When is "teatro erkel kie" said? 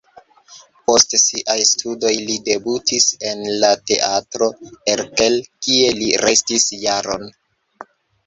3.91-5.91